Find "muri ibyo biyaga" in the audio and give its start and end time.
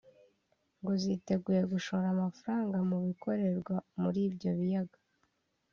4.01-4.99